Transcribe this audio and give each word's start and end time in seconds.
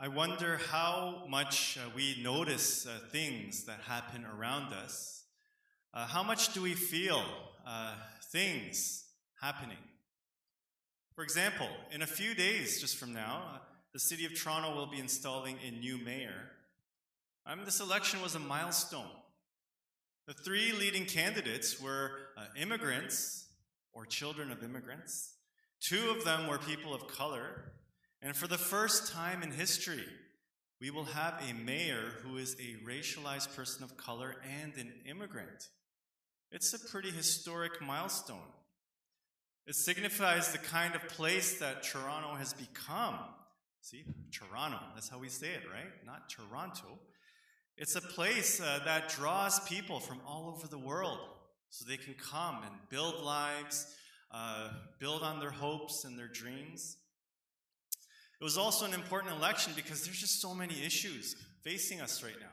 I 0.00 0.06
wonder 0.06 0.60
how 0.70 1.24
much 1.28 1.76
uh, 1.76 1.90
we 1.92 2.20
notice 2.22 2.86
uh, 2.86 3.00
things 3.10 3.64
that 3.64 3.80
happen 3.80 4.24
around 4.24 4.72
us. 4.72 5.24
Uh, 5.92 6.06
how 6.06 6.22
much 6.22 6.54
do 6.54 6.62
we 6.62 6.74
feel 6.74 7.20
uh, 7.66 7.94
things 8.30 9.06
happening? 9.42 9.76
For 11.16 11.24
example, 11.24 11.66
in 11.90 12.02
a 12.02 12.06
few 12.06 12.36
days 12.36 12.80
just 12.80 12.96
from 12.96 13.12
now, 13.12 13.42
uh, 13.52 13.58
the 13.92 13.98
city 13.98 14.24
of 14.24 14.40
Toronto 14.40 14.72
will 14.72 14.86
be 14.86 15.00
installing 15.00 15.56
a 15.66 15.72
new 15.72 15.98
mayor. 15.98 16.44
I 17.44 17.56
mean, 17.56 17.64
this 17.64 17.80
election 17.80 18.22
was 18.22 18.36
a 18.36 18.38
milestone. 18.38 19.10
The 20.28 20.34
three 20.34 20.70
leading 20.78 21.06
candidates 21.06 21.80
were 21.80 22.12
uh, 22.36 22.44
immigrants 22.56 23.46
or 23.92 24.06
children 24.06 24.52
of 24.52 24.62
immigrants. 24.62 25.32
Two 25.80 26.10
of 26.16 26.24
them 26.24 26.46
were 26.46 26.58
people 26.58 26.94
of 26.94 27.08
color. 27.08 27.72
And 28.22 28.36
for 28.36 28.46
the 28.46 28.58
first 28.58 29.12
time 29.12 29.42
in 29.42 29.52
history, 29.52 30.04
we 30.80 30.90
will 30.90 31.04
have 31.04 31.42
a 31.48 31.52
mayor 31.52 32.12
who 32.22 32.36
is 32.36 32.54
a 32.54 32.84
racialized 32.88 33.54
person 33.54 33.82
of 33.84 33.96
color 33.96 34.36
and 34.62 34.74
an 34.76 34.92
immigrant. 35.08 35.68
It's 36.50 36.72
a 36.72 36.78
pretty 36.78 37.10
historic 37.10 37.80
milestone. 37.82 38.38
It 39.66 39.74
signifies 39.74 40.50
the 40.50 40.58
kind 40.58 40.94
of 40.94 41.06
place 41.08 41.58
that 41.58 41.82
Toronto 41.82 42.34
has 42.36 42.54
become. 42.54 43.18
See, 43.82 44.04
Toronto, 44.32 44.78
that's 44.94 45.08
how 45.08 45.18
we 45.18 45.28
say 45.28 45.48
it, 45.48 45.62
right? 45.70 45.90
Not 46.06 46.30
Toronto. 46.30 46.98
It's 47.76 47.94
a 47.94 48.00
place 48.00 48.60
uh, 48.60 48.80
that 48.84 49.08
draws 49.08 49.60
people 49.68 50.00
from 50.00 50.20
all 50.26 50.52
over 50.56 50.66
the 50.66 50.78
world 50.78 51.18
so 51.70 51.84
they 51.86 51.96
can 51.96 52.14
come 52.14 52.62
and 52.62 52.72
build 52.88 53.22
lives, 53.22 53.94
uh, 54.32 54.70
build 54.98 55.22
on 55.22 55.38
their 55.38 55.50
hopes 55.50 56.04
and 56.04 56.18
their 56.18 56.28
dreams. 56.28 56.96
It 58.40 58.44
was 58.44 58.56
also 58.56 58.86
an 58.86 58.94
important 58.94 59.34
election 59.34 59.72
because 59.74 60.04
there's 60.04 60.20
just 60.20 60.40
so 60.40 60.54
many 60.54 60.84
issues 60.84 61.34
facing 61.64 62.00
us 62.00 62.22
right 62.22 62.38
now. 62.38 62.46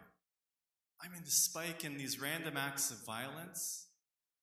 I 1.03 1.09
mean, 1.13 1.23
the 1.23 1.31
spike 1.31 1.83
in 1.83 1.97
these 1.97 2.19
random 2.19 2.57
acts 2.57 2.89
of 2.89 3.05
violence. 3.05 3.87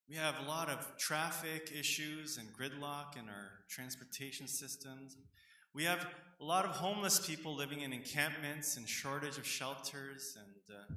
We 0.08 0.16
have 0.16 0.34
a 0.44 0.48
lot 0.48 0.69
of 0.69 0.97
traffic 0.98 1.72
issues 1.77 2.39
and 2.39 2.48
gridlock 2.53 3.16
in 3.16 3.28
our 3.28 3.50
transportation 3.69 4.47
systems. 4.47 5.16
We 5.75 5.84
have 5.84 6.06
a 6.41 6.44
lot 6.44 6.64
of 6.64 6.72
homeless 6.72 7.27
people 7.27 7.56
living 7.56 7.81
in 7.81 7.92
encampments 7.92 8.77
and 8.77 8.88
shortage 8.88 9.38
of 9.38 9.47
shelters, 9.47 10.36
and, 10.36 10.77
uh, 10.77 10.94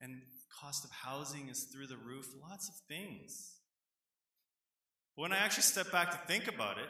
and 0.00 0.22
cost 0.60 0.84
of 0.84 0.90
housing 0.92 1.48
is 1.48 1.64
through 1.64 1.88
the 1.88 1.96
roof, 1.96 2.28
lots 2.40 2.68
of 2.68 2.74
things. 2.88 3.56
When 5.16 5.32
I 5.32 5.38
actually 5.38 5.64
step 5.64 5.90
back 5.90 6.10
to 6.12 6.18
think 6.26 6.48
about 6.48 6.78
it, 6.78 6.88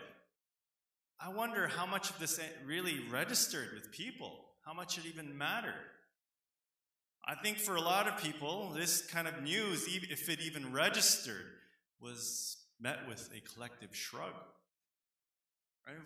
I 1.20 1.28
wonder 1.28 1.68
how 1.68 1.86
much 1.86 2.10
of 2.10 2.18
this 2.18 2.40
really 2.66 3.00
registered 3.10 3.68
with 3.74 3.92
people, 3.92 4.32
how 4.64 4.74
much 4.74 4.98
it 4.98 5.06
even 5.06 5.36
mattered. 5.36 5.74
I 7.26 7.34
think 7.36 7.58
for 7.58 7.76
a 7.76 7.80
lot 7.80 8.06
of 8.06 8.22
people, 8.22 8.70
this 8.74 9.06
kind 9.06 9.26
of 9.26 9.42
news, 9.42 9.86
if 9.88 10.28
it 10.28 10.40
even 10.40 10.72
registered, 10.72 11.46
was 12.00 12.58
met 12.80 13.08
with 13.08 13.30
a 13.34 13.40
collective 13.54 13.96
shrug. 13.96 14.34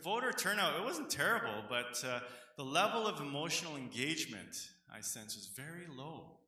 Voter 0.03 0.33
turnout, 0.33 0.79
it 0.79 0.85
wasn't 0.85 1.11
terrible, 1.11 1.65
but 1.69 2.05
uh, 2.05 2.21
the 2.57 2.65
level 2.65 3.07
of 3.07 3.21
emotional 3.21 3.77
engagement 3.77 4.57
I 4.93 5.01
sense 5.01 5.37
was 5.37 5.47
very 5.47 5.87
low. 5.97 6.39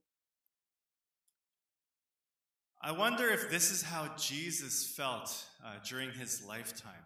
I 2.82 2.92
wonder 2.92 3.28
if 3.28 3.50
this 3.50 3.70
is 3.70 3.82
how 3.82 4.08
Jesus 4.16 4.86
felt 4.96 5.44
uh, 5.64 5.74
during 5.86 6.10
his 6.12 6.42
lifetime. 6.46 7.04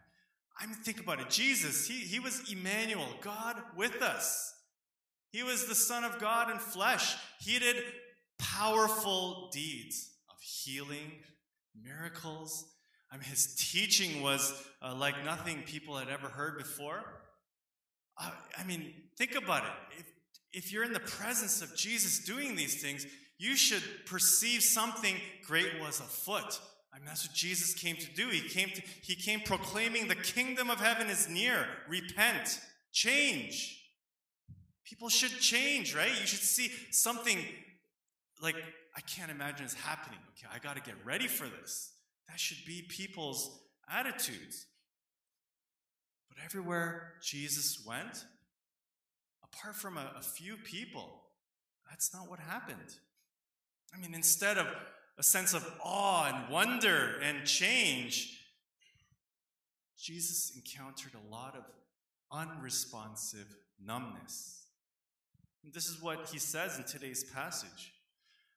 I 0.58 0.66
mean, 0.66 0.76
think 0.76 1.00
about 1.00 1.20
it. 1.20 1.30
Jesus, 1.30 1.86
he, 1.86 1.94
he 1.94 2.20
was 2.20 2.50
Emmanuel, 2.50 3.08
God 3.20 3.56
with 3.76 4.00
us. 4.02 4.54
He 5.32 5.42
was 5.42 5.66
the 5.66 5.74
Son 5.74 6.04
of 6.04 6.20
God 6.20 6.50
in 6.50 6.58
flesh. 6.58 7.16
He 7.40 7.58
did 7.58 7.76
powerful 8.38 9.50
deeds 9.52 10.10
of 10.30 10.36
healing, 10.40 11.12
miracles, 11.74 12.66
I 13.14 13.16
mean, 13.16 13.26
his 13.26 13.54
teaching 13.54 14.22
was 14.22 14.52
uh, 14.82 14.92
like 14.96 15.24
nothing 15.24 15.62
people 15.64 15.96
had 15.96 16.08
ever 16.08 16.28
heard 16.28 16.58
before. 16.58 17.00
Uh, 18.20 18.30
I 18.58 18.64
mean, 18.64 18.92
think 19.16 19.36
about 19.36 19.62
it. 19.62 19.70
If, 19.98 20.06
if 20.64 20.72
you're 20.72 20.82
in 20.82 20.92
the 20.92 20.98
presence 20.98 21.62
of 21.62 21.76
Jesus 21.76 22.24
doing 22.24 22.56
these 22.56 22.82
things, 22.82 23.06
you 23.38 23.54
should 23.54 23.84
perceive 24.06 24.62
something 24.62 25.14
great 25.46 25.80
was 25.80 26.00
afoot. 26.00 26.58
I 26.94 26.98
mean, 26.98 27.06
that's 27.06 27.26
what 27.26 27.34
Jesus 27.34 27.74
came 27.74 27.96
to 27.96 28.14
do. 28.14 28.28
He 28.28 28.48
came 28.48 28.68
to, 28.70 28.82
he 29.02 29.16
came 29.16 29.40
proclaiming 29.40 30.06
the 30.06 30.14
kingdom 30.14 30.70
of 30.70 30.78
heaven 30.78 31.08
is 31.08 31.28
near. 31.28 31.66
Repent, 31.88 32.60
change. 32.92 33.80
People 34.84 35.08
should 35.08 35.40
change, 35.40 35.94
right? 35.94 36.10
You 36.20 36.26
should 36.26 36.38
see 36.38 36.70
something 36.92 37.38
like 38.40 38.54
I 38.96 39.00
can't 39.00 39.30
imagine 39.30 39.66
this 39.66 39.74
happening. 39.74 40.20
Okay, 40.38 40.46
I 40.54 40.60
got 40.60 40.76
to 40.76 40.82
get 40.82 40.94
ready 41.04 41.26
for 41.26 41.48
this. 41.48 41.92
That 42.28 42.38
should 42.38 42.64
be 42.64 42.82
people's 42.82 43.58
attitudes. 43.88 44.66
But 46.28 46.44
everywhere 46.44 47.14
Jesus 47.22 47.82
went, 47.84 48.24
apart 49.42 49.74
from 49.74 49.96
a, 49.96 50.12
a 50.16 50.22
few 50.22 50.56
people, 50.56 51.22
that's 51.90 52.14
not 52.14 52.30
what 52.30 52.38
happened. 52.38 52.98
I 53.92 53.98
mean, 53.98 54.14
instead 54.14 54.58
of 54.58 54.66
a 55.18 55.22
sense 55.22 55.54
of 55.54 55.70
awe 55.82 56.32
and 56.32 56.52
wonder 56.52 57.20
and 57.22 57.46
change, 57.46 58.40
Jesus 59.98 60.52
encountered 60.54 61.12
a 61.14 61.32
lot 61.32 61.56
of 61.56 61.64
unresponsive 62.30 63.46
numbness. 63.82 64.64
This 65.72 65.88
is 65.88 66.02
what 66.02 66.28
he 66.30 66.38
says 66.38 66.76
in 66.76 66.84
today's 66.84 67.24
passage. 67.24 67.92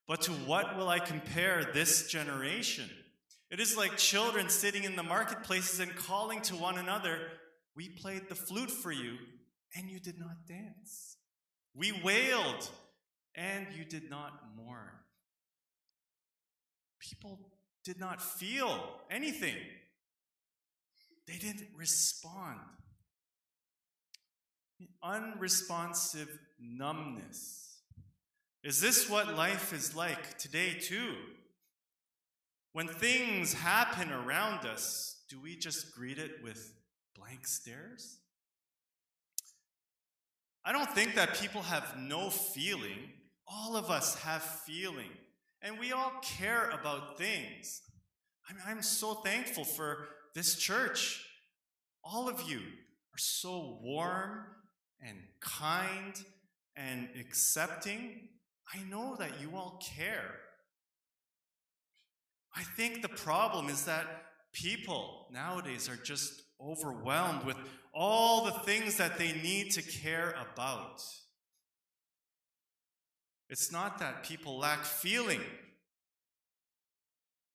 But 0.08 0.22
to 0.24 0.32
what 0.32 0.78
will 0.78 0.90
I 0.90 1.00
compare 1.00 1.70
this 1.74 2.08
generation? 2.08 2.90
It 3.50 3.60
is 3.60 3.78
like 3.78 3.98
children 3.98 4.50
sitting 4.50 4.84
in 4.84 4.96
the 4.96 5.04
marketplaces 5.04 5.80
and 5.80 5.96
calling 5.96 6.42
to 6.42 6.56
one 6.56 6.78
another, 6.78 7.20
We 7.76 7.90
played 7.90 8.28
the 8.28 8.36
flute 8.36 8.72
for 8.72 8.92
you, 8.92 9.18
and 9.76 9.90
you 9.90 10.00
did 10.00 10.20
not 10.20 10.48
dance. 10.48 11.18
We 11.74 11.94
wailed, 12.04 12.70
and 13.36 13.68
you 13.78 13.86
did 13.86 14.10
not 14.10 14.34
mourn. 14.56 14.92
People 17.08 17.40
did 17.84 18.00
not 18.00 18.22
feel 18.22 19.02
anything, 19.10 19.56
they 21.28 21.38
didn't 21.38 21.70
respond. 21.76 22.60
Unresponsive 25.02 26.30
numbness. 26.60 27.80
Is 28.64 28.82
this 28.82 29.10
what 29.10 29.36
life 29.36 29.74
is 29.74 29.96
like 29.96 30.38
today, 30.38 30.78
too? 30.80 31.16
When 32.74 32.88
things 32.88 33.54
happen 33.54 34.12
around 34.12 34.66
us, 34.66 35.24
do 35.30 35.42
we 35.42 35.56
just 35.56 35.96
greet 35.96 36.20
it 36.20 36.44
with 36.44 36.74
blank 37.16 37.48
stares? 37.48 38.20
I 40.64 40.74
don't 40.74 40.92
think 40.92 41.16
that 41.16 41.40
people 41.40 41.62
have 41.62 41.98
no 41.98 42.30
feeling. 42.30 43.14
All 43.48 43.78
of 43.78 43.90
us 43.90 44.16
have 44.22 44.44
feeling, 44.44 45.10
and 45.62 45.80
we 45.80 45.92
all 45.92 46.14
care 46.22 46.70
about 46.70 47.18
things. 47.18 47.82
I 48.50 48.54
mean, 48.54 48.64
I'm 48.66 48.82
so 48.82 49.16
thankful 49.16 49.64
for 49.64 50.08
this 50.36 50.56
church. 50.56 51.26
All 52.04 52.30
of 52.30 52.42
you 52.44 52.60
are 52.60 53.18
so 53.18 53.80
warm 53.82 54.46
and 55.02 55.18
kind 55.42 56.14
and 56.76 57.10
accepting. 57.20 58.30
I 58.74 58.84
know 58.90 59.16
that 59.18 59.42
you 59.42 59.52
all 59.56 59.82
care. 59.98 60.36
I 62.56 62.64
think 62.64 63.02
the 63.02 63.10
problem 63.10 63.70
is 63.70 63.86
that 63.86 64.06
people 64.54 65.28
nowadays 65.32 65.90
are 65.90 65.96
just 65.96 66.42
overwhelmed 66.62 67.44
with 67.44 67.58
all 67.94 68.46
the 68.46 68.52
things 68.52 68.98
that 68.98 69.18
they 69.18 69.34
need 69.34 69.72
to 69.72 69.82
care 69.82 70.36
about. 70.54 71.02
It's 73.50 73.72
not 73.72 74.00
that 74.00 74.24
people 74.24 74.58
lack 74.60 74.84
feeling, 74.84 75.42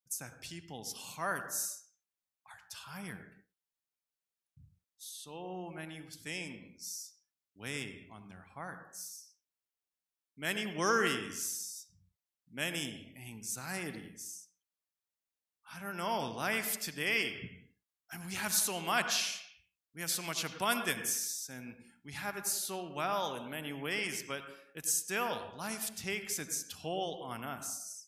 it's 0.06 0.18
that 0.18 0.40
people's 0.40 0.92
hearts 0.92 1.84
are 2.46 2.92
tired. 2.94 3.42
So 4.98 5.72
many 5.74 6.00
things 6.10 7.12
weigh 7.56 8.06
on 8.12 8.28
their 8.28 8.46
hearts, 8.54 9.30
many 10.36 10.66
worries, 10.66 11.86
many 12.52 13.14
anxieties. 13.28 14.48
I 15.74 15.82
don't 15.82 15.96
know, 15.96 16.32
life 16.36 16.78
today, 16.80 17.34
I 18.12 18.18
mean, 18.18 18.28
we 18.28 18.34
have 18.34 18.52
so 18.52 18.78
much. 18.78 19.40
We 19.94 20.00
have 20.00 20.10
so 20.10 20.22
much 20.22 20.44
abundance, 20.44 21.50
and 21.52 21.74
we 22.04 22.12
have 22.12 22.36
it 22.36 22.46
so 22.46 22.90
well 22.94 23.36
in 23.36 23.50
many 23.50 23.72
ways, 23.72 24.24
but 24.26 24.42
it's 24.74 24.92
still, 24.92 25.38
life 25.56 25.94
takes 25.94 26.38
its 26.38 26.64
toll 26.82 27.22
on 27.24 27.44
us. 27.44 28.06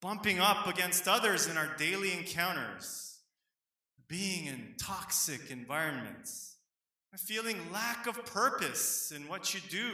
Bumping 0.00 0.40
up 0.40 0.66
against 0.66 1.06
others 1.06 1.46
in 1.46 1.56
our 1.56 1.76
daily 1.76 2.12
encounters, 2.12 3.18
being 4.08 4.46
in 4.46 4.74
toxic 4.76 5.50
environments, 5.50 6.56
feeling 7.16 7.56
lack 7.72 8.06
of 8.08 8.24
purpose 8.26 9.12
in 9.14 9.28
what 9.28 9.54
you 9.54 9.60
do, 9.68 9.92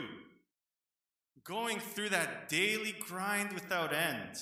going 1.44 1.78
through 1.78 2.08
that 2.08 2.48
daily 2.48 2.94
grind 3.00 3.52
without 3.52 3.92
end. 3.92 4.38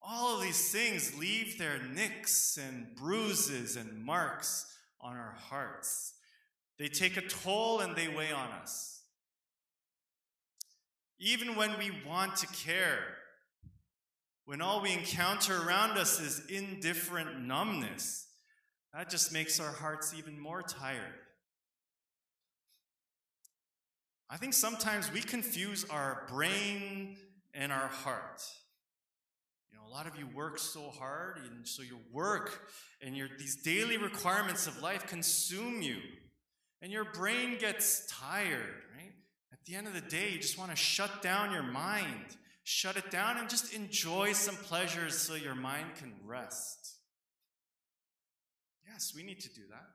All 0.00 0.36
of 0.36 0.42
these 0.42 0.70
things 0.70 1.18
leave 1.18 1.58
their 1.58 1.82
nicks 1.82 2.56
and 2.56 2.94
bruises 2.94 3.76
and 3.76 4.04
marks 4.04 4.66
on 5.00 5.16
our 5.16 5.36
hearts. 5.36 6.14
They 6.78 6.88
take 6.88 7.16
a 7.16 7.22
toll 7.22 7.80
and 7.80 7.96
they 7.96 8.08
weigh 8.08 8.32
on 8.32 8.50
us. 8.62 9.02
Even 11.18 11.56
when 11.56 11.76
we 11.78 11.90
want 12.06 12.36
to 12.36 12.46
care, 12.46 13.02
when 14.44 14.62
all 14.62 14.80
we 14.80 14.92
encounter 14.92 15.60
around 15.66 15.98
us 15.98 16.20
is 16.20 16.42
indifferent 16.48 17.40
numbness, 17.40 18.28
that 18.94 19.10
just 19.10 19.32
makes 19.32 19.58
our 19.58 19.72
hearts 19.72 20.14
even 20.16 20.38
more 20.38 20.62
tired. 20.62 21.14
I 24.30 24.36
think 24.36 24.54
sometimes 24.54 25.12
we 25.12 25.20
confuse 25.20 25.84
our 25.90 26.26
brain 26.28 27.16
and 27.54 27.72
our 27.72 27.88
heart. 27.88 28.42
You 29.70 29.78
know, 29.78 29.84
a 29.86 29.92
lot 29.92 30.06
of 30.06 30.18
you 30.18 30.28
work 30.34 30.58
so 30.58 30.90
hard, 30.90 31.38
and 31.38 31.66
so 31.66 31.82
your 31.82 31.98
work 32.12 32.68
and 33.02 33.16
your 33.16 33.28
these 33.38 33.56
daily 33.56 33.96
requirements 33.96 34.66
of 34.66 34.80
life 34.82 35.06
consume 35.06 35.82
you, 35.82 35.96
and 36.80 36.92
your 36.92 37.04
brain 37.04 37.58
gets 37.58 38.06
tired. 38.06 38.82
Right? 38.96 39.12
At 39.52 39.64
the 39.66 39.74
end 39.74 39.86
of 39.86 39.94
the 39.94 40.00
day, 40.00 40.30
you 40.30 40.38
just 40.38 40.58
want 40.58 40.70
to 40.70 40.76
shut 40.76 41.22
down 41.22 41.52
your 41.52 41.62
mind, 41.62 42.36
shut 42.64 42.96
it 42.96 43.10
down, 43.10 43.38
and 43.38 43.48
just 43.48 43.74
enjoy 43.74 44.32
some 44.32 44.56
pleasures 44.56 45.16
so 45.16 45.34
your 45.34 45.54
mind 45.54 45.94
can 45.96 46.12
rest. 46.24 46.96
Yes, 48.90 49.12
we 49.14 49.22
need 49.22 49.40
to 49.40 49.48
do 49.48 49.62
that. 49.70 49.86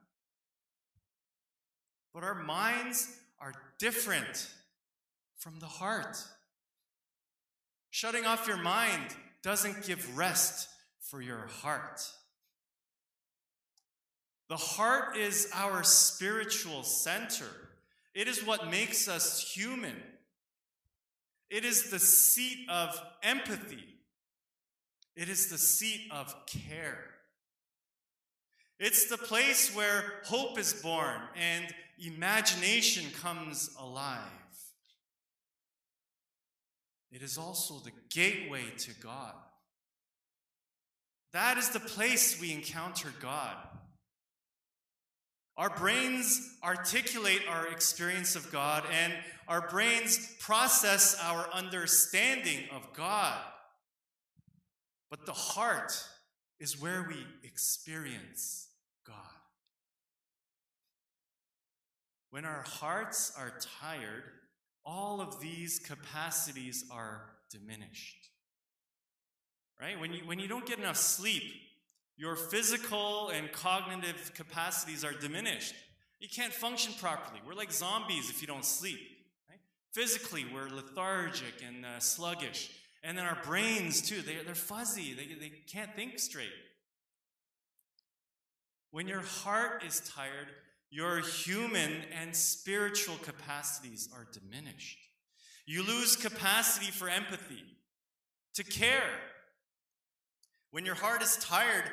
But 2.12 2.22
our 2.22 2.34
minds 2.34 3.08
are 3.40 3.52
different 3.78 4.48
from 5.38 5.58
the 5.58 5.66
heart. 5.66 6.16
Shutting 7.90 8.24
off 8.24 8.46
your 8.46 8.56
mind 8.56 9.14
doesn't 9.42 9.86
give 9.86 10.16
rest 10.16 10.68
for 11.00 11.20
your 11.20 11.46
heart. 11.62 12.00
The 14.48 14.56
heart 14.56 15.16
is 15.16 15.48
our 15.54 15.82
spiritual 15.82 16.82
center. 16.82 17.48
It 18.14 18.28
is 18.28 18.44
what 18.44 18.70
makes 18.70 19.08
us 19.08 19.40
human. 19.40 19.96
It 21.50 21.64
is 21.64 21.90
the 21.90 21.98
seat 21.98 22.68
of 22.68 23.00
empathy. 23.22 23.84
It 25.16 25.28
is 25.28 25.48
the 25.48 25.58
seat 25.58 26.10
of 26.10 26.34
care. 26.46 26.98
It's 28.78 29.08
the 29.08 29.16
place 29.16 29.74
where 29.74 30.14
hope 30.24 30.58
is 30.58 30.72
born 30.74 31.20
and 31.36 31.72
imagination 31.98 33.04
comes 33.22 33.70
alive. 33.80 34.18
It 37.12 37.22
is 37.22 37.38
also 37.38 37.74
the 37.78 37.92
gateway 38.10 38.64
to 38.78 38.90
God. 39.00 39.34
That 41.32 41.58
is 41.58 41.70
the 41.70 41.80
place 41.80 42.40
we 42.40 42.52
encounter 42.52 43.12
God. 43.20 43.56
Our 45.56 45.70
brains 45.70 46.56
articulate 46.64 47.42
our 47.48 47.68
experience 47.68 48.34
of 48.34 48.50
God, 48.50 48.82
and 48.92 49.12
our 49.46 49.68
brains 49.68 50.34
process 50.40 51.16
our 51.22 51.48
understanding 51.52 52.64
of 52.74 52.92
God. 52.92 53.38
But 55.10 55.26
the 55.26 55.32
heart 55.32 55.92
is 56.58 56.80
where 56.80 57.06
we 57.08 57.24
experience 57.44 58.68
God. 59.06 59.16
When 62.30 62.44
our 62.44 62.64
hearts 62.66 63.32
are 63.38 63.52
tired, 63.80 64.24
all 64.84 65.20
of 65.20 65.40
these 65.40 65.78
capacities 65.78 66.84
are 66.90 67.30
diminished. 67.50 68.28
Right? 69.80 70.00
When 70.00 70.12
you, 70.12 70.22
when 70.26 70.40
you 70.40 70.48
don't 70.48 70.66
get 70.66 70.78
enough 70.78 70.96
sleep, 70.96 71.44
your 72.16 72.36
physical 72.36 73.30
and 73.30 73.50
cognitive 73.52 74.32
capacities 74.34 75.04
are 75.04 75.12
diminished. 75.12 75.74
You 76.20 76.28
can't 76.28 76.52
function 76.52 76.94
properly. 77.00 77.40
We're 77.46 77.54
like 77.54 77.72
zombies 77.72 78.30
if 78.30 78.40
you 78.40 78.46
don't 78.46 78.64
sleep. 78.64 79.00
Right? 79.48 79.58
Physically, 79.92 80.46
we're 80.52 80.68
lethargic 80.68 81.54
and 81.66 81.84
uh, 81.84 81.98
sluggish. 81.98 82.70
And 83.02 83.18
then 83.18 83.26
our 83.26 83.38
brains, 83.44 84.00
too, 84.00 84.22
they, 84.22 84.36
they're 84.44 84.54
fuzzy. 84.54 85.12
They, 85.12 85.34
they 85.34 85.52
can't 85.70 85.94
think 85.94 86.18
straight. 86.18 86.48
When 88.90 89.08
your 89.08 89.20
heart 89.20 89.82
is 89.84 90.00
tired, 90.14 90.48
your 90.88 91.18
human 91.18 91.92
and 92.18 92.34
spiritual 92.34 93.16
capacities 93.16 94.08
are 94.14 94.26
diminished. 94.32 94.98
You 95.66 95.82
lose 95.82 96.14
capacity 96.14 96.92
for 96.92 97.08
empathy, 97.08 97.64
to 98.54 98.62
care. 98.62 99.10
When 100.74 100.84
your 100.84 100.96
heart 100.96 101.22
is 101.22 101.36
tired, 101.36 101.84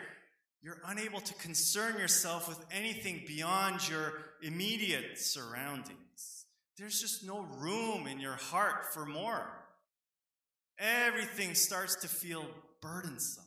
you're 0.63 0.81
unable 0.87 1.21
to 1.21 1.35
concern 1.35 1.99
yourself 1.99 2.49
with 2.49 2.65
anything 2.71 3.21
beyond 3.27 3.87
your 3.87 4.13
immediate 4.41 5.19
surroundings. 5.19 6.45
There's 6.79 6.99
just 6.99 7.23
no 7.23 7.45
room 7.59 8.07
in 8.07 8.19
your 8.19 8.37
heart 8.37 8.91
for 8.91 9.05
more. 9.05 9.45
Everything 10.79 11.53
starts 11.53 11.93
to 11.97 12.07
feel 12.07 12.43
burdensome. 12.81 13.43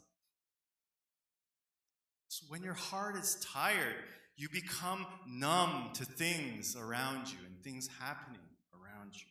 So 2.28 2.46
when 2.48 2.62
your 2.62 2.75
heart 2.75 3.16
is 3.16 3.44
tired, 3.52 3.96
you 4.36 4.48
become 4.52 5.04
numb 5.26 5.90
to 5.94 6.04
things 6.04 6.76
around 6.76 7.32
you 7.32 7.38
and 7.44 7.60
things 7.64 7.88
happening 7.98 8.38
around 8.72 9.16
you. 9.16 9.26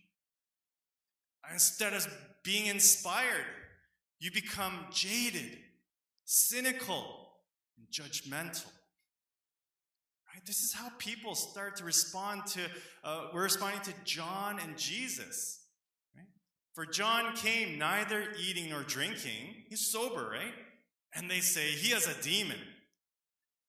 Instead 1.54 1.94
of 1.94 2.06
being 2.44 2.66
inspired, 2.66 3.46
you 4.20 4.32
become 4.34 4.74
jaded, 4.92 5.60
cynical, 6.26 7.06
and 7.78 7.88
judgmental. 7.88 8.66
Right? 10.34 10.46
This 10.46 10.62
is 10.62 10.74
how 10.74 10.90
people 10.98 11.36
start 11.36 11.78
to 11.78 11.84
respond 11.84 12.46
to, 12.48 12.62
uh, 13.04 13.28
we're 13.34 13.44
responding 13.44 13.82
to 13.82 13.94
John 14.04 14.60
and 14.60 14.78
Jesus. 14.78 15.60
Right? 16.16 16.28
For 16.74 16.86
John 16.86 17.36
came 17.36 17.78
neither 17.78 18.24
eating 18.40 18.70
nor 18.70 18.84
drinking, 18.84 19.66
he's 19.70 19.92
sober, 19.92 20.30
right? 20.30 20.54
And 21.16 21.30
they 21.30 21.40
say 21.40 21.68
he 21.68 21.92
has 21.92 22.08
a 22.08 22.22
demon. 22.24 22.58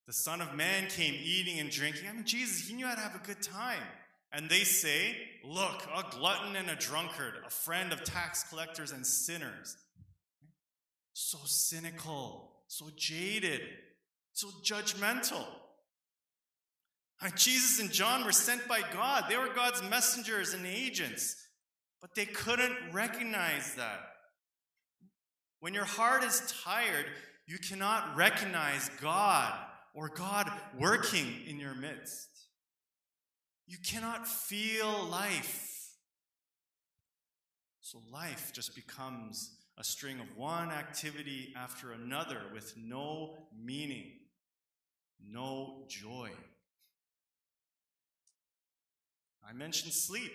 The 0.06 0.12
Son 0.12 0.40
of 0.40 0.54
Man 0.54 0.88
came 0.88 1.14
eating 1.14 1.60
and 1.60 1.70
drinking. 1.70 2.08
I 2.08 2.12
mean, 2.12 2.24
Jesus, 2.24 2.66
he 2.68 2.74
knew 2.74 2.86
how 2.86 2.94
to 2.94 3.00
have 3.00 3.14
a 3.14 3.26
good 3.26 3.42
time. 3.42 3.82
And 4.32 4.50
they 4.50 4.64
say, 4.64 5.16
Look, 5.44 5.86
a 5.94 6.04
glutton 6.16 6.56
and 6.56 6.70
a 6.70 6.76
drunkard, 6.76 7.34
a 7.46 7.50
friend 7.50 7.92
of 7.92 8.02
tax 8.04 8.44
collectors 8.44 8.92
and 8.92 9.06
sinners. 9.06 9.76
So 11.14 11.38
cynical, 11.44 12.50
so 12.66 12.86
jaded, 12.96 13.62
so 14.32 14.48
judgmental. 14.62 15.46
Jesus 17.36 17.80
and 17.80 17.90
John 17.90 18.24
were 18.24 18.32
sent 18.32 18.68
by 18.68 18.82
God, 18.92 19.24
they 19.30 19.36
were 19.38 19.48
God's 19.54 19.82
messengers 19.88 20.52
and 20.52 20.66
agents, 20.66 21.36
but 22.02 22.14
they 22.14 22.26
couldn't 22.26 22.76
recognize 22.92 23.74
that. 23.76 24.00
When 25.60 25.72
your 25.72 25.86
heart 25.86 26.22
is 26.22 26.52
tired, 26.62 27.06
you 27.46 27.56
cannot 27.58 28.16
recognize 28.16 28.90
God 29.00 29.54
or 29.94 30.10
God 30.10 30.50
working 30.78 31.40
in 31.46 31.58
your 31.58 31.74
midst. 31.74 32.28
You 33.66 33.78
cannot 33.78 34.26
feel 34.28 35.04
life. 35.04 35.70
So 37.80 38.02
life 38.12 38.52
just 38.52 38.74
becomes 38.74 39.56
a 39.78 39.84
string 39.84 40.20
of 40.20 40.36
one 40.36 40.70
activity 40.70 41.52
after 41.56 41.92
another 41.92 42.40
with 42.52 42.74
no 42.76 43.34
meaning, 43.56 44.12
no 45.26 45.84
joy. 45.88 46.30
I 49.46 49.52
mentioned 49.52 49.92
sleep. 49.92 50.32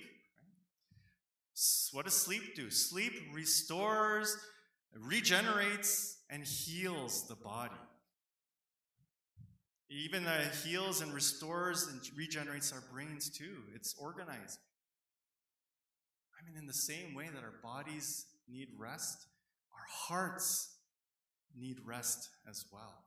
What 1.91 2.05
does 2.05 2.13
sleep 2.13 2.55
do? 2.55 2.69
Sleep 2.69 3.13
restores, 3.33 4.37
regenerates, 4.95 6.17
and 6.29 6.43
heals 6.43 7.27
the 7.27 7.35
body 7.35 7.75
even 9.89 10.23
that 10.25 10.41
it 10.41 10.55
heals 10.63 11.01
and 11.01 11.13
restores 11.13 11.87
and 11.87 11.99
regenerates 12.15 12.71
our 12.71 12.83
brains 12.91 13.29
too. 13.29 13.63
It's 13.73 13.95
organizing. 13.97 14.61
I 16.37 16.45
mean, 16.45 16.57
in 16.57 16.67
the 16.67 16.73
same 16.73 17.15
way 17.15 17.27
that 17.33 17.43
our 17.43 17.55
bodies 17.63 18.25
need 18.51 18.69
rest, 18.77 19.27
our 19.73 19.85
hearts 19.87 20.75
need 21.57 21.77
rest 21.85 22.29
as 22.49 22.65
well. 22.71 23.05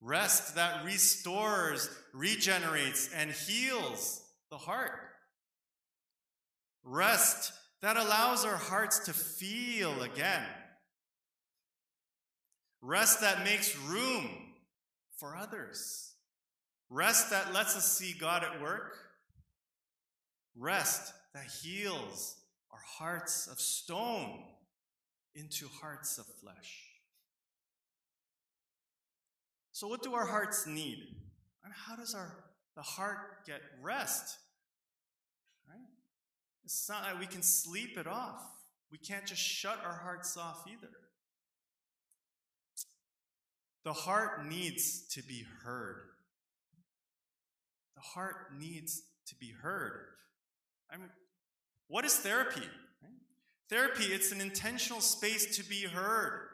Rest 0.00 0.56
that 0.56 0.84
restores, 0.84 1.88
regenerates, 2.12 3.08
and 3.14 3.30
heals 3.30 4.22
the 4.50 4.58
heart. 4.58 4.98
Rest 6.82 7.52
that 7.82 7.96
allows 7.96 8.44
our 8.44 8.56
hearts 8.56 9.00
to 9.00 9.12
feel 9.12 10.02
again. 10.02 10.46
Rest 12.80 13.20
that 13.20 13.44
makes 13.44 13.76
room 13.78 14.28
for 15.18 15.36
others. 15.36 16.14
Rest 16.90 17.30
that 17.30 17.54
lets 17.54 17.76
us 17.76 17.96
see 17.96 18.12
God 18.18 18.42
at 18.42 18.60
work. 18.60 18.96
Rest 20.56 21.12
that 21.32 21.46
heals 21.62 22.36
our 22.72 22.80
hearts 22.98 23.46
of 23.46 23.60
stone 23.60 24.44
into 25.34 25.66
hearts 25.80 26.18
of 26.18 26.26
flesh. 26.40 26.88
So, 29.72 29.88
what 29.88 30.02
do 30.02 30.14
our 30.14 30.26
hearts 30.26 30.66
need? 30.66 31.16
And 31.64 31.72
how 31.72 31.96
does 31.96 32.14
our 32.14 32.44
the 32.76 32.82
heart 32.82 33.46
get 33.46 33.60
rest? 33.82 34.38
Right? 35.68 35.88
It's 36.64 36.88
not 36.88 37.04
that 37.04 37.18
we 37.18 37.26
can 37.26 37.42
sleep 37.42 37.98
it 37.98 38.06
off. 38.06 38.42
We 38.90 38.98
can't 38.98 39.26
just 39.26 39.40
shut 39.40 39.80
our 39.84 40.00
hearts 40.04 40.36
off 40.36 40.64
either. 40.68 40.92
The 43.84 43.92
heart 43.92 44.46
needs 44.46 45.06
to 45.08 45.22
be 45.22 45.44
heard. 45.64 46.10
The 47.96 48.02
heart 48.02 48.52
needs 48.56 49.02
to 49.26 49.34
be 49.34 49.52
heard. 49.62 50.06
I 50.90 50.98
mean, 50.98 51.10
what 51.92 52.06
is 52.06 52.16
therapy? 52.16 52.66
Therapy, 53.68 54.04
it's 54.04 54.32
an 54.32 54.40
intentional 54.40 55.02
space 55.02 55.58
to 55.58 55.68
be 55.68 55.82
heard. 55.82 56.48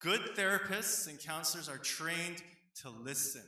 Good 0.00 0.34
therapists 0.36 1.06
and 1.06 1.16
counselors 1.20 1.68
are 1.68 1.78
trained 1.78 2.42
to 2.82 2.90
listen. 2.90 3.44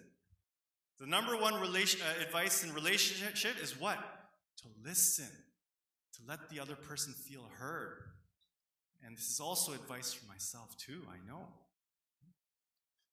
The 1.01 1.07
number 1.07 1.37
one 1.37 1.61
relation, 1.61 2.01
uh, 2.01 2.23
advice 2.23 2.63
in 2.63 2.73
relationship 2.75 3.61
is 3.61 3.81
what? 3.81 3.99
To 4.59 4.69
listen, 4.85 5.27
to 6.15 6.21
let 6.29 6.49
the 6.49 6.61
other 6.61 6.77
person 6.77 7.13
feel 7.13 7.43
heard. 7.59 8.05
And 9.05 9.17
this 9.17 9.31
is 9.31 9.41
also 9.41 9.73
advice 9.73 10.13
for 10.13 10.29
myself, 10.29 10.77
too, 10.77 11.03
I 11.11 11.29
know. 11.29 11.49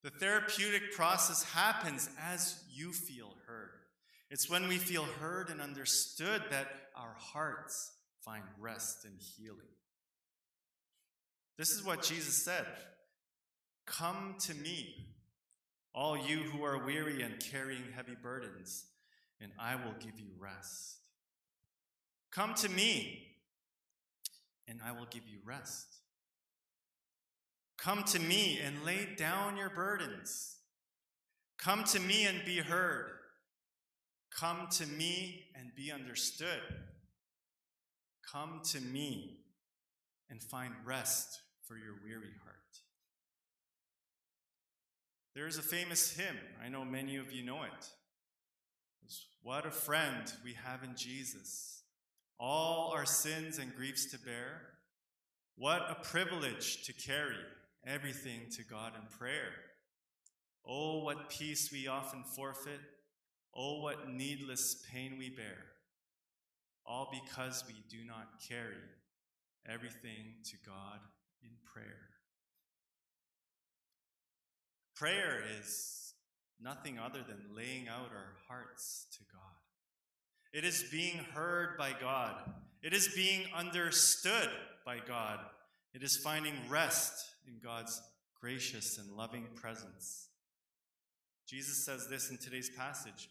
The 0.03 0.11
therapeutic 0.11 0.93
process 0.93 1.41
happens 1.41 2.11
as 2.21 2.63
you 2.71 2.93
feel 2.93 3.33
heard. 3.47 3.71
It's 4.29 4.49
when 4.49 4.67
we 4.67 4.77
feel 4.77 5.03
heard 5.03 5.49
and 5.49 5.59
understood 5.59 6.43
that 6.51 6.67
our 6.95 7.15
hearts 7.17 7.91
find 8.23 8.43
rest 8.59 9.05
and 9.05 9.15
healing. 9.19 9.59
This 11.57 11.71
is 11.71 11.83
what 11.83 12.03
Jesus 12.03 12.35
said 12.35 12.65
Come 13.85 14.35
to 14.41 14.53
me, 14.53 15.07
all 15.95 16.15
you 16.15 16.37
who 16.37 16.63
are 16.63 16.85
weary 16.85 17.23
and 17.23 17.39
carrying 17.39 17.83
heavy 17.95 18.15
burdens, 18.21 18.85
and 19.41 19.51
I 19.59 19.75
will 19.75 19.95
give 19.99 20.19
you 20.19 20.29
rest. 20.37 20.97
Come 22.31 22.53
to 22.55 22.69
me, 22.69 23.35
and 24.67 24.79
I 24.85 24.91
will 24.91 25.07
give 25.09 25.27
you 25.27 25.39
rest. 25.43 25.87
Come 27.77 28.03
to 28.03 28.19
me 28.19 28.59
and 28.63 28.83
lay 28.83 29.07
down 29.17 29.57
your 29.57 29.69
burdens. 29.69 30.57
Come 31.57 31.83
to 31.85 31.99
me 31.99 32.25
and 32.25 32.45
be 32.45 32.57
heard. 32.57 33.18
Come 34.31 34.67
to 34.71 34.85
me 34.85 35.45
and 35.55 35.75
be 35.75 35.91
understood. 35.91 36.61
Come 38.31 38.61
to 38.71 38.79
me 38.79 39.39
and 40.29 40.41
find 40.41 40.73
rest 40.85 41.41
for 41.67 41.75
your 41.75 41.95
weary 42.03 42.33
heart. 42.43 42.55
There 45.35 45.47
is 45.47 45.57
a 45.57 45.63
famous 45.63 46.15
hymn. 46.15 46.37
I 46.63 46.69
know 46.69 46.85
many 46.85 47.17
of 47.17 47.31
you 47.31 47.43
know 47.43 47.63
it. 47.63 47.89
What 49.41 49.65
a 49.65 49.71
friend 49.71 50.31
we 50.43 50.53
have 50.53 50.83
in 50.83 50.95
Jesus. 50.95 51.83
All 52.39 52.91
our 52.93 53.05
sins 53.05 53.57
and 53.57 53.75
griefs 53.75 54.05
to 54.11 54.19
bear. 54.19 54.61
What 55.55 55.81
a 55.89 55.95
privilege 56.03 56.83
to 56.85 56.93
carry 56.93 57.37
everything 57.85 58.41
to 58.51 58.63
God 58.63 58.93
in 58.95 59.17
prayer. 59.17 59.51
Oh, 60.65 61.03
what 61.03 61.29
peace 61.29 61.71
we 61.71 61.87
often 61.87 62.23
forfeit. 62.23 62.79
Oh, 63.55 63.81
what 63.81 64.09
needless 64.09 64.83
pain 64.91 65.17
we 65.17 65.29
bear. 65.29 65.65
All 66.85 67.11
because 67.11 67.63
we 67.67 67.75
do 67.89 68.05
not 68.05 68.27
carry 68.47 68.77
everything 69.67 70.35
to 70.45 70.55
God 70.65 70.99
in 71.43 71.49
prayer. 71.73 72.09
Prayer 74.95 75.43
is 75.59 76.13
nothing 76.61 76.99
other 76.99 77.23
than 77.27 77.55
laying 77.55 77.87
out 77.87 78.11
our 78.11 78.33
hearts 78.47 79.05
to 79.17 79.19
God. 79.31 79.41
It 80.51 80.65
is 80.65 80.85
being 80.91 81.17
heard 81.33 81.77
by 81.77 81.93
God. 81.99 82.35
It 82.81 82.93
is 82.93 83.09
being 83.09 83.45
understood 83.55 84.49
by 84.85 84.97
God. 85.05 85.39
It 85.93 86.03
is 86.03 86.17
finding 86.17 86.55
rest 86.67 87.13
in 87.47 87.59
God's 87.63 88.01
gracious 88.41 88.97
and 88.97 89.15
loving 89.15 89.47
presence. 89.55 90.29
Jesus 91.47 91.83
says 91.83 92.07
this 92.07 92.29
in 92.29 92.37
today's 92.37 92.69
passage 92.69 93.29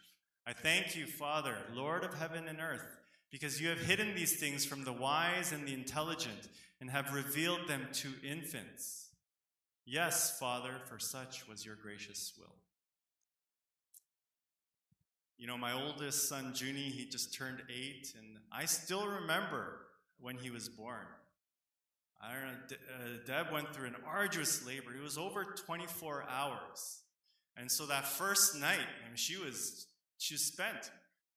I 0.48 0.54
thank 0.54 0.96
you, 0.96 1.04
Father, 1.04 1.58
Lord 1.74 2.04
of 2.04 2.14
heaven 2.14 2.48
and 2.48 2.58
earth, 2.58 2.96
because 3.30 3.60
you 3.60 3.68
have 3.68 3.80
hidden 3.80 4.14
these 4.14 4.40
things 4.40 4.64
from 4.64 4.82
the 4.82 4.94
wise 4.94 5.52
and 5.52 5.68
the 5.68 5.74
intelligent 5.74 6.48
and 6.80 6.88
have 6.88 7.12
revealed 7.12 7.68
them 7.68 7.86
to 7.92 8.14
infants. 8.26 9.08
Yes, 9.84 10.38
Father, 10.38 10.76
for 10.86 10.98
such 10.98 11.46
was 11.46 11.66
your 11.66 11.74
gracious 11.74 12.32
will. 12.38 12.54
You 15.36 15.48
know, 15.48 15.58
my 15.58 15.74
oldest 15.74 16.30
son, 16.30 16.54
Junie, 16.56 16.80
he 16.80 17.04
just 17.04 17.34
turned 17.34 17.60
eight, 17.68 18.14
and 18.16 18.38
I 18.50 18.64
still 18.64 19.06
remember 19.06 19.80
when 20.18 20.38
he 20.38 20.48
was 20.48 20.70
born. 20.70 21.08
I 22.22 22.32
don't 22.32 22.42
know, 22.42 22.76
uh, 22.96 23.18
Deb 23.26 23.52
went 23.52 23.74
through 23.74 23.88
an 23.88 23.96
arduous 24.06 24.66
labor. 24.66 24.94
It 24.96 25.02
was 25.02 25.18
over 25.18 25.44
24 25.44 26.24
hours. 26.26 27.02
And 27.54 27.70
so 27.70 27.84
that 27.84 28.06
first 28.06 28.58
night, 28.58 28.78
I 29.04 29.08
mean, 29.08 29.16
she 29.16 29.36
was 29.36 29.87
she 30.18 30.34
was 30.34 30.42
spent. 30.42 30.90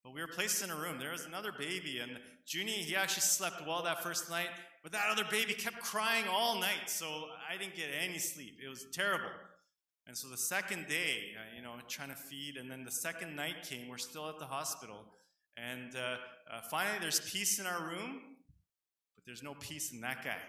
But 0.04 0.14
we 0.14 0.22
were 0.22 0.28
placed 0.28 0.64
in 0.64 0.72
a 0.72 0.76
room. 0.76 0.98
There 0.98 1.12
was 1.12 1.26
another 1.26 1.52
baby, 1.52 2.00
and 2.00 2.18
Junie, 2.48 2.72
he 2.72 2.96
actually 2.96 3.22
slept 3.22 3.66
well 3.68 3.84
that 3.84 4.02
first 4.02 4.30
night, 4.30 4.50
but 4.82 4.92
that 4.94 5.06
other 5.12 5.24
baby 5.30 5.54
kept 5.54 5.80
crying 5.80 6.26
all 6.30 6.60
night, 6.60 6.88
so 6.88 7.26
I 7.48 7.58
didn't 7.58 7.76
get 7.76 7.90
any 8.02 8.18
sleep. 8.18 8.58
It 8.64 8.68
was 8.68 8.86
terrible. 8.92 9.30
And 10.08 10.18
so 10.18 10.28
the 10.28 10.38
second 10.38 10.88
day, 10.88 11.36
uh, 11.38 11.56
you 11.56 11.62
know, 11.62 11.74
trying 11.88 12.10
to 12.10 12.16
feed, 12.16 12.58
and 12.58 12.70
then 12.70 12.84
the 12.84 12.92
second 12.92 13.36
night 13.36 13.64
came. 13.64 13.88
We're 13.88 14.00
still 14.00 14.28
at 14.28 14.40
the 14.40 14.46
hospital, 14.46 15.06
and 15.56 15.96
uh, 15.96 16.18
uh, 16.52 16.62
finally, 16.70 16.98
there's 17.00 17.20
peace 17.20 17.60
in 17.60 17.68
our 17.68 17.82
room, 17.82 18.22
but 19.16 19.26
there's 19.26 19.44
no 19.44 19.54
peace 19.54 19.92
in 19.92 20.02
that 20.02 20.24
guy. 20.24 20.42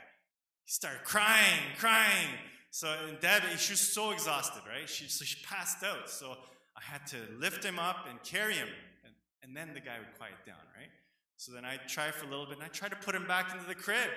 He 0.64 0.72
started 0.72 1.04
crying, 1.04 1.60
crying. 1.78 2.28
So 2.70 2.94
and 3.06 3.20
Deb, 3.20 3.42
she 3.58 3.74
was 3.74 3.80
so 3.80 4.12
exhausted, 4.12 4.62
right? 4.66 4.88
She, 4.88 5.08
so 5.08 5.26
she 5.26 5.44
passed 5.44 5.84
out. 5.84 6.08
So 6.08 6.36
I 6.76 6.82
had 6.82 7.06
to 7.08 7.18
lift 7.38 7.64
him 7.64 7.78
up 7.78 8.06
and 8.08 8.22
carry 8.22 8.54
him. 8.54 8.68
And, 9.04 9.14
and 9.42 9.56
then 9.56 9.74
the 9.74 9.80
guy 9.80 9.98
would 9.98 10.16
quiet 10.16 10.34
down, 10.46 10.62
right? 10.76 10.90
So 11.36 11.52
then 11.52 11.64
I 11.64 11.76
try 11.88 12.10
for 12.10 12.26
a 12.26 12.28
little 12.28 12.46
bit 12.46 12.56
and 12.56 12.64
I 12.64 12.68
try 12.68 12.88
to 12.88 12.96
put 12.96 13.14
him 13.14 13.26
back 13.26 13.52
into 13.52 13.66
the 13.66 13.74
crib. 13.74 14.10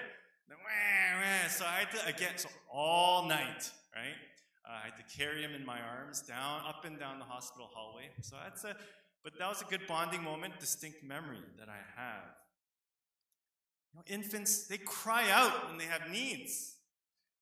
Then, 0.48 0.58
wah, 0.60 1.20
wah. 1.20 1.50
So 1.50 1.66
I 1.66 1.80
had 1.80 1.92
to, 1.92 2.08
again, 2.08 2.38
so 2.38 2.50
all 2.72 3.28
night, 3.28 3.72
right? 3.96 4.16
Uh, 4.68 4.80
I 4.84 4.86
had 4.86 4.98
to 4.98 5.18
carry 5.18 5.42
him 5.42 5.54
in 5.54 5.66
my 5.66 5.80
arms 5.80 6.22
down, 6.22 6.62
up 6.68 6.86
and 6.86 7.00
down 7.00 7.20
the 7.20 7.26
hospital 7.26 7.70
hallway. 7.74 8.10
So 8.22 8.36
that's 8.44 8.64
a, 8.64 8.76
but 9.24 9.34
that 9.40 9.50
was 9.50 9.62
a 9.62 9.66
good 9.66 9.88
bonding 9.88 10.24
moment, 10.24 10.60
distinct 10.60 11.04
memory 11.04 11.44
that 11.60 11.68
I 11.68 12.00
have. 12.00 12.24
You 13.92 14.00
know, 14.00 14.04
infants, 14.08 14.68
they 14.68 14.78
cry 14.78 15.30
out 15.32 15.68
when 15.68 15.78
they 15.78 15.86
have 15.86 16.10
needs. 16.12 16.76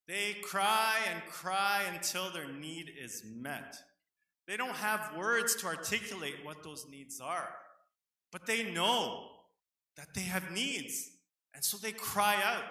They 0.07 0.37
cry 0.43 0.97
and 1.13 1.23
cry 1.25 1.83
until 1.93 2.29
their 2.31 2.51
need 2.51 2.91
is 3.01 3.23
met. 3.25 3.77
They 4.47 4.57
don't 4.57 4.75
have 4.75 5.15
words 5.17 5.55
to 5.57 5.67
articulate 5.67 6.35
what 6.43 6.63
those 6.63 6.85
needs 6.89 7.21
are, 7.21 7.49
but 8.31 8.45
they 8.45 8.71
know 8.71 9.27
that 9.95 10.07
they 10.13 10.21
have 10.21 10.51
needs. 10.51 11.09
And 11.53 11.63
so 11.63 11.77
they 11.77 11.91
cry 11.91 12.35
out 12.43 12.63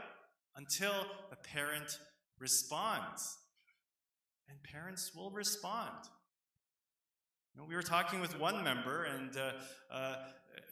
until 0.57 0.93
the 1.31 1.37
parent 1.37 1.99
responds. 2.38 3.38
And 4.49 4.62
parents 4.62 5.12
will 5.14 5.31
respond. 5.31 5.97
You 7.55 7.61
know, 7.61 7.67
we 7.67 7.75
were 7.75 7.83
talking 7.83 8.21
with 8.21 8.38
one 8.38 8.64
member, 8.64 9.05
and 9.05 9.37
uh, 9.37 9.52
uh, 9.91 10.17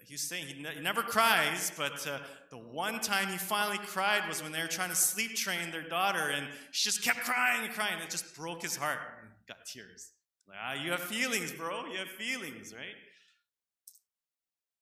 he's 0.07 0.29
saying 0.29 0.47
he, 0.47 0.63
ne- 0.63 0.75
he, 0.75 0.81
never 0.81 1.03
cries, 1.03 1.73
but 1.77 2.07
uh, 2.07 2.19
the 2.51 2.57
one 2.57 3.01
time 3.01 3.29
he 3.29 3.37
finally 3.37 3.79
cried 3.79 4.27
was 4.29 4.43
when 4.43 4.53
they 4.53 4.61
were 4.61 4.67
trying 4.67 4.91
to 4.91 4.97
sleep 4.97 5.35
train 5.35 5.71
their 5.71 5.87
daughter, 5.87 6.31
and 6.35 6.47
she 6.73 6.89
just 6.89 7.03
kept 7.03 7.21
crying 7.21 7.65
and 7.65 7.73
crying. 7.73 8.01
It 8.03 8.11
just 8.11 8.35
broke 8.35 8.63
his 8.63 8.77
heart. 8.77 8.99
And 9.21 9.31
got 9.47 9.67
tears. 9.67 10.11
Like, 10.51 10.59
ah, 10.63 10.83
you 10.83 10.91
have 10.91 11.01
feelings, 11.01 11.53
bro. 11.53 11.87
You 11.87 11.99
have 11.99 12.09
feelings, 12.09 12.75
right? 12.75 12.97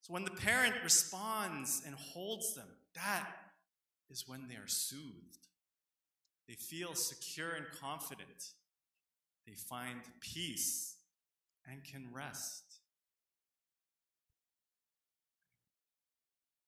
So 0.00 0.14
when 0.14 0.24
the 0.24 0.30
parent 0.30 0.74
responds 0.82 1.82
and 1.84 1.94
holds 1.94 2.54
them, 2.54 2.68
that 2.94 3.28
is 4.10 4.24
when 4.26 4.48
they 4.48 4.54
are 4.54 4.66
soothed. 4.66 5.46
They 6.48 6.54
feel 6.54 6.94
secure 6.94 7.50
and 7.50 7.66
confident. 7.78 8.52
They 9.46 9.52
find 9.52 10.00
peace 10.20 10.96
and 11.70 11.84
can 11.84 12.08
rest. 12.14 12.64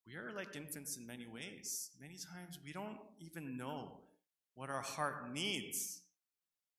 We 0.07 0.17
are 0.17 0.33
like 0.37 0.57
infants 0.57 0.99
in 0.99 1.07
many 1.07 1.27
ways. 1.27 1.91
Many 1.99 2.17
times 2.17 2.59
we 2.63 2.73
don't 2.73 2.99
even 3.21 3.57
know 3.57 4.01
what 4.55 4.69
our 4.69 4.83
heart 4.83 5.33
needs. 5.33 6.03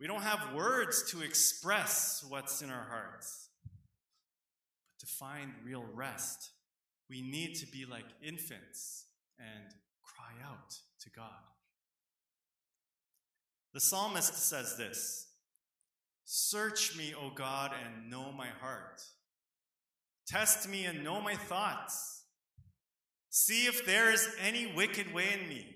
We 0.01 0.07
don't 0.07 0.23
have 0.23 0.55
words 0.55 1.03
to 1.11 1.21
express 1.21 2.25
what's 2.27 2.63
in 2.63 2.71
our 2.71 2.87
hearts. 2.89 3.49
But 3.63 4.99
to 5.01 5.05
find 5.05 5.51
real 5.63 5.85
rest, 5.93 6.49
we 7.07 7.21
need 7.21 7.53
to 7.57 7.67
be 7.67 7.85
like 7.85 8.05
infants 8.19 9.05
and 9.37 9.75
cry 10.03 10.43
out 10.43 10.71
to 11.01 11.09
God. 11.11 11.29
The 13.75 13.79
psalmist 13.79 14.33
says 14.33 14.75
this 14.75 15.27
Search 16.25 16.97
me, 16.97 17.13
O 17.13 17.29
God, 17.29 17.71
and 17.85 18.09
know 18.09 18.31
my 18.31 18.47
heart. 18.59 19.03
Test 20.27 20.67
me 20.67 20.85
and 20.85 21.03
know 21.03 21.21
my 21.21 21.35
thoughts. 21.35 22.23
See 23.29 23.67
if 23.67 23.85
there 23.85 24.11
is 24.11 24.27
any 24.43 24.73
wicked 24.75 25.13
way 25.13 25.27
in 25.39 25.47
me, 25.47 25.75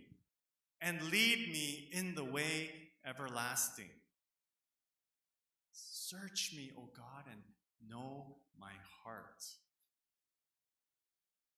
and 0.82 1.12
lead 1.12 1.48
me 1.52 1.90
in 1.92 2.16
the 2.16 2.26
way 2.26 2.72
everlasting. 3.06 3.90
Search 6.10 6.52
me, 6.56 6.72
O 6.78 6.88
God, 6.96 7.24
and 7.32 7.42
know 7.90 8.36
my 8.60 8.74
heart. 9.04 9.44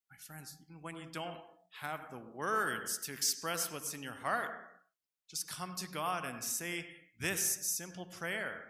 My 0.09 0.15
friends, 0.15 0.55
even 0.61 0.81
when 0.81 0.95
you 0.95 1.03
don't 1.11 1.39
have 1.81 1.99
the 2.11 2.21
words 2.33 2.97
to 3.05 3.11
express 3.11 3.69
what's 3.73 3.93
in 3.93 4.01
your 4.01 4.15
heart, 4.23 4.51
just 5.29 5.49
come 5.49 5.75
to 5.75 5.89
God 5.89 6.23
and 6.25 6.41
say 6.41 6.85
this 7.19 7.41
simple 7.41 8.05
prayer 8.05 8.63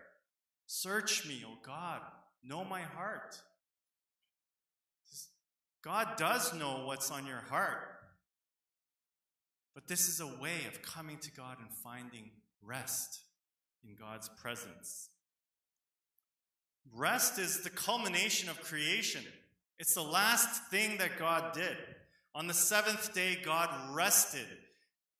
Search 0.66 1.28
me, 1.28 1.44
O 1.48 1.60
God, 1.64 2.02
know 2.44 2.64
my 2.66 2.82
heart. 2.82 3.40
God 5.84 6.18
does 6.18 6.56
know 6.56 6.86
what's 6.86 7.12
on 7.12 7.28
your 7.28 7.44
heart. 7.50 8.00
But 9.76 9.88
this 9.88 10.10
is 10.10 10.22
a 10.22 10.42
way 10.42 10.66
of 10.68 10.82
coming 10.82 11.20
to 11.20 11.32
God 11.32 11.58
and 11.60 11.72
finding 11.72 12.32
rest 12.64 13.22
in 13.88 13.96
God's 13.96 14.28
presence. 14.42 15.10
Rest 16.96 17.38
is 17.40 17.62
the 17.62 17.70
culmination 17.70 18.50
of 18.50 18.62
creation. 18.62 19.24
It's 19.80 19.94
the 19.94 20.02
last 20.02 20.64
thing 20.70 20.98
that 20.98 21.20
God 21.20 21.54
did. 21.54 21.78
On 22.34 22.48
the 22.48 22.54
seventh 22.54 23.14
day, 23.14 23.38
God 23.44 23.70
rested 23.94 24.48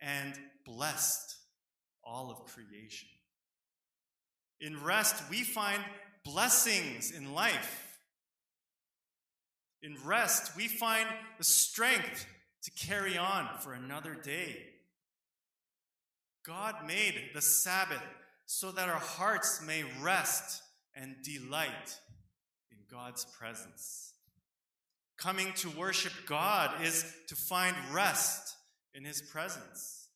and 0.02 0.34
blessed 0.66 1.36
all 2.04 2.32
of 2.32 2.46
creation. 2.46 3.08
In 4.60 4.84
rest, 4.84 5.24
we 5.30 5.44
find 5.44 5.84
blessings 6.24 7.12
in 7.12 7.34
life. 7.34 8.00
In 9.82 9.96
rest, 10.04 10.56
we 10.56 10.68
find 10.68 11.08
the 11.38 11.44
strength 11.44 12.26
to 12.64 12.72
carry 12.72 13.18
on 13.18 13.48
for 13.60 13.74
another 13.74 14.16
day. 14.16 14.58
God 16.46 16.88
made 16.88 17.32
the 17.34 17.42
Sabbath 17.42 18.02
so 18.46 18.72
that 18.72 18.90
our 18.90 18.96
hearts 18.96 19.62
may 19.66 19.84
rest 20.02 20.64
and 21.00 21.16
delight 21.24 22.00
in 22.72 22.78
God's 22.90 23.26
presence. 23.26 24.14
Coming 25.18 25.54
to 25.58 25.70
worship 25.70 26.14
God 26.28 26.84
is 26.84 27.06
to 27.28 27.36
find 27.36 27.76
rest 27.92 28.56
in 28.94 29.04
His 29.06 29.22
presence. 29.22 30.10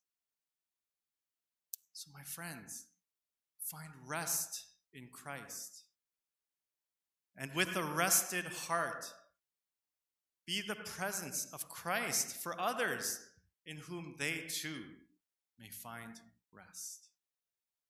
So, 1.94 2.10
my 2.14 2.24
friends, 2.24 2.86
find 3.60 3.90
rest 4.08 4.66
in 4.94 5.08
Christ. 5.12 5.84
And 7.38 7.52
with 7.56 7.76
a 7.76 7.84
rested 7.84 8.46
heart, 8.46 9.12
be 10.46 10.62
the 10.68 10.76
presence 10.76 11.48
of 11.54 11.70
Christ 11.70 12.36
for 12.36 12.60
others 12.60 13.20
in 13.66 13.78
whom 13.78 14.16
they 14.18 14.44
too 14.50 14.84
may 15.60 15.70
find 15.70 16.14
rest. 16.52 17.11